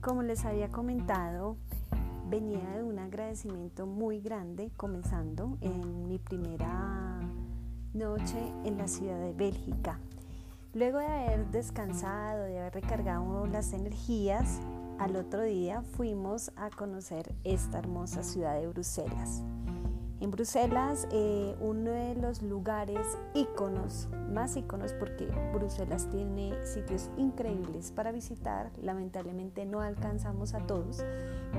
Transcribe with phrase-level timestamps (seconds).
[0.00, 1.58] Como les había comentado,
[2.30, 7.20] venía de un agradecimiento muy grande comenzando en mi primera
[7.92, 9.98] noche en la ciudad de Bélgica.
[10.72, 14.62] Luego de haber descansado, de haber recargado las energías,
[14.98, 19.42] al otro día fuimos a conocer esta hermosa ciudad de Bruselas.
[20.20, 27.90] En Bruselas, eh, uno de los lugares íconos, más íconos porque Bruselas tiene sitios increíbles
[27.90, 31.02] para visitar, lamentablemente no alcanzamos a todos,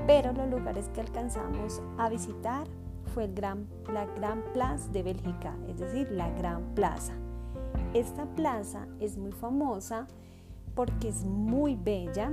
[0.06, 2.68] pero los lugares que alcanzamos a visitar
[3.12, 7.14] fue el gran, la Gran Plaza de Bélgica, es decir, la Gran Plaza.
[7.94, 10.06] Esta plaza es muy famosa
[10.76, 12.30] porque es muy bella,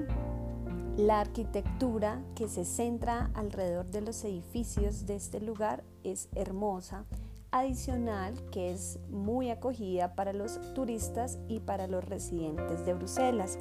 [0.95, 7.05] la arquitectura que se centra alrededor de los edificios de este lugar es hermosa,
[7.51, 13.57] adicional que es muy acogida para los turistas y para los residentes de Bruselas.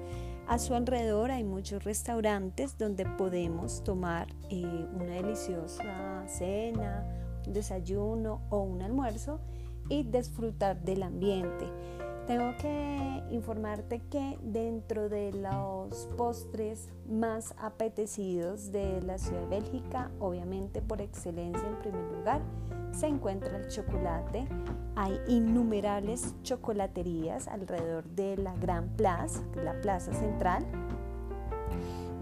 [0.47, 7.07] A su alrededor hay muchos restaurantes donde podemos tomar eh, una deliciosa cena,
[7.47, 9.41] un desayuno o un almuerzo
[9.89, 11.67] y disfrutar del ambiente.
[12.29, 20.11] Tengo que informarte que dentro de los postres más apetecidos de la ciudad de Bélgica,
[20.21, 22.43] obviamente por excelencia en primer lugar,
[22.93, 24.47] se encuentra el chocolate.
[24.95, 30.67] Hay innumerables chocolaterías alrededor de la Gran Plaza, la plaza central,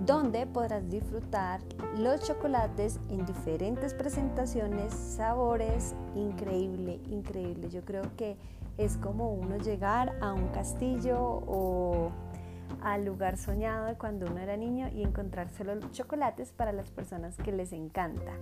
[0.07, 1.61] donde podrás disfrutar
[1.99, 7.71] los chocolates en diferentes presentaciones, sabores, increíble, increíble.
[7.71, 8.37] Yo creo que
[8.79, 12.11] es como uno llegar a un castillo o
[12.83, 17.37] al lugar soñado de cuando uno era niño y encontrarse los chocolates para las personas
[17.37, 18.33] que les encanta.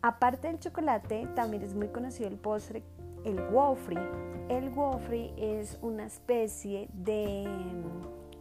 [0.00, 2.82] Aparte del chocolate, también es muy conocido el postre,
[3.24, 4.00] el waffle.
[4.48, 7.46] El waffle es una especie de,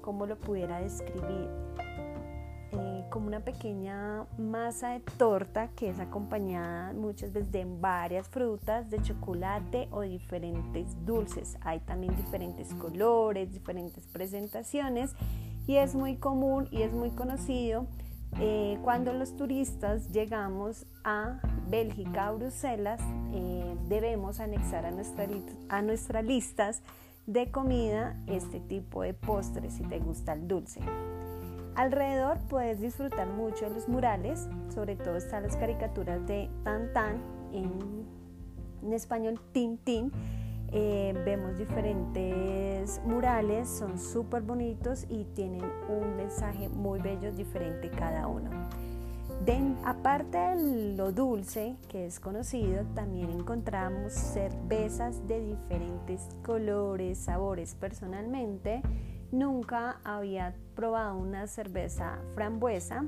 [0.02, 1.50] ¿cómo lo pudiera describir?
[3.10, 9.02] Como una pequeña masa de torta que es acompañada muchas veces de varias frutas, de
[9.02, 11.58] chocolate o diferentes dulces.
[11.62, 15.16] Hay también diferentes colores, diferentes presentaciones
[15.66, 17.88] y es muy común y es muy conocido
[18.40, 21.40] eh, cuando los turistas llegamos a
[21.70, 23.02] Bélgica, a Bruselas,
[23.34, 25.28] eh, debemos anexar a, nuestra,
[25.70, 26.82] a nuestras listas
[27.26, 30.82] de comida este tipo de postres si te gusta el dulce.
[31.78, 37.22] Alrededor puedes disfrutar mucho de los murales, sobre todo están las caricaturas de Tan Tan,
[37.54, 40.12] en, español Tin Tin.
[40.72, 48.26] Eh, vemos diferentes murales, son súper bonitos y tienen un mensaje muy bello, diferente cada
[48.26, 48.50] uno.
[49.86, 57.76] aparte de lo dulce que es conocido, también encontramos cervezas de diferentes colores, sabores.
[57.76, 58.82] Personalmente,
[59.32, 63.04] Nunca había probado una cerveza frambuesa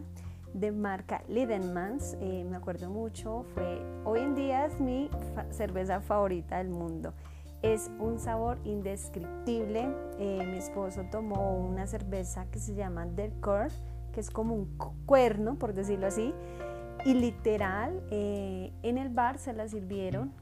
[0.54, 5.10] de marca Lidenmans, eh, me acuerdo mucho, fue hoy en día es mi
[5.52, 7.14] cerveza favorita del mundo.
[7.62, 9.90] Es un sabor indescriptible.
[10.18, 13.74] Eh, mi esposo tomó una cerveza que se llama Del Core,
[14.14, 16.34] que es como un cuerno, por decirlo así,
[17.06, 20.34] y literal eh, en el bar se la sirvieron.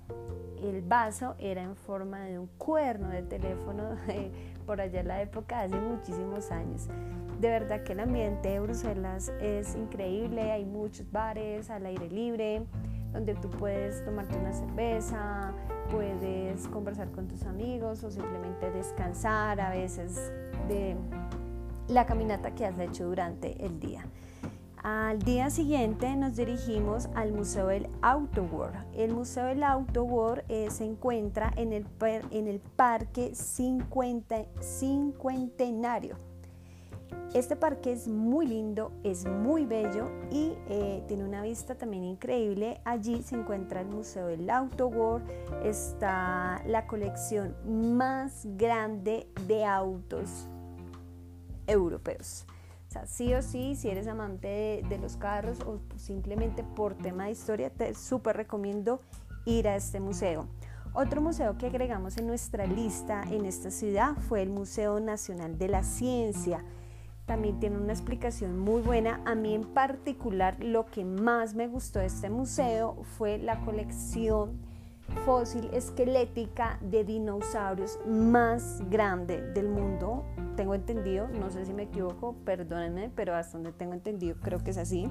[0.63, 3.95] El vaso era en forma de un cuerno de teléfono
[4.65, 6.87] por allá en la época, hace muchísimos años.
[7.39, 12.63] De verdad que el ambiente de Bruselas es increíble, hay muchos bares al aire libre,
[13.13, 15.53] donde tú puedes tomarte una cerveza,
[15.91, 20.31] puedes conversar con tus amigos o simplemente descansar a veces
[20.67, 20.95] de
[21.87, 24.05] la caminata que has hecho durante el día.
[24.83, 28.75] Al día siguiente nos dirigimos al Museo del Autoworld.
[28.93, 36.15] El Museo del Autoworld eh, se encuentra en el, Parque Cincuentenario.
[37.33, 42.79] Este parque es muy lindo, es muy bello y eh, tiene una vista también increíble.
[42.85, 45.27] Allí se encuentra el Museo del Autoworld,
[45.63, 47.55] está la colección
[47.97, 50.47] más grande de autos
[51.65, 52.45] europeos
[53.05, 57.69] sí o sí, si eres amante de, los carros o simplemente por tema de historia,
[57.69, 58.99] te súper recomiendo
[59.45, 60.47] ir a este museo.
[60.93, 65.67] Otro museo que agregamos en nuestra lista en esta ciudad fue el Museo Nacional de
[65.67, 66.63] la Ciencia.
[67.25, 69.21] También tiene una explicación muy buena.
[69.25, 74.59] A mí en particular lo que más me gustó de este museo fue la colección
[75.25, 80.25] fósil esquelética de dinosaurios más grande del mundo.
[80.57, 84.71] Tengo entendido, no sé si me equivoco, perdónenme, pero hasta donde tengo entendido creo que
[84.71, 85.07] es así.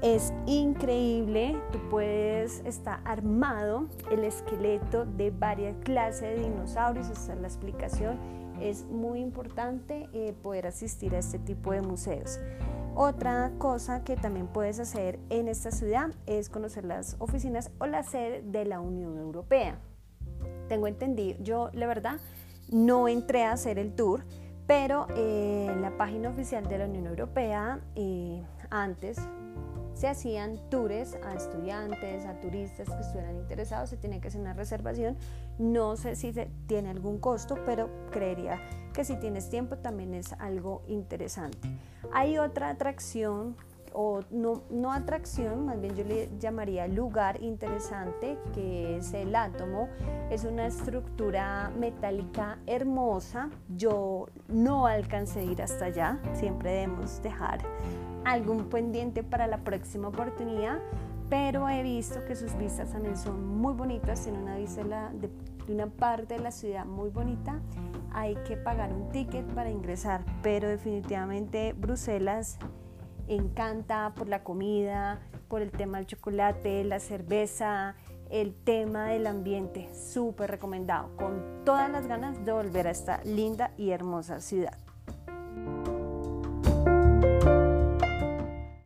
[0.00, 7.40] Es increíble, tú puedes estar armado el esqueleto de varias clases de dinosaurios, esta es
[7.40, 8.18] la explicación.
[8.62, 12.40] Es muy importante eh, poder asistir a este tipo de museos.
[12.94, 18.04] Otra cosa que también puedes hacer en esta ciudad es conocer las oficinas o la
[18.04, 19.78] sede de la Unión Europea.
[20.68, 22.20] Tengo entendido, yo la verdad
[22.70, 24.24] no entré a hacer el tour,
[24.66, 29.18] pero eh, en la página oficial de la Unión Europea eh, antes
[29.94, 34.54] se hacían tours a estudiantes, a turistas que estuvieran interesados, se tiene que hacer una
[34.54, 35.16] reservación.
[35.58, 36.32] No sé si
[36.66, 38.58] tiene algún costo, pero creería
[38.94, 41.68] que si tienes tiempo también es algo interesante.
[42.12, 43.56] Hay otra atracción
[43.94, 49.88] o no, no atracción, más bien yo le llamaría lugar interesante, que es el átomo.
[50.30, 53.50] Es una estructura metálica hermosa.
[53.76, 57.60] Yo no alcancé a ir hasta allá, siempre debemos dejar
[58.24, 60.78] algún pendiente para la próxima oportunidad,
[61.28, 65.30] pero he visto que sus vistas también son muy bonitas, tiene una vista de,
[65.66, 67.60] de una parte de la ciudad muy bonita.
[68.12, 72.58] Hay que pagar un ticket para ingresar, pero definitivamente Bruselas
[73.28, 77.94] encanta por la comida, por el tema del chocolate, la cerveza,
[78.30, 83.72] el tema del ambiente, súper recomendado, con todas las ganas de volver a esta linda
[83.76, 84.78] y hermosa ciudad.